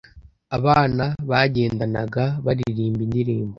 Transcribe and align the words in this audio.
Abana 0.57 1.05
bagendanaga, 1.29 2.25
baririmba 2.45 3.01
indirimbo. 3.07 3.49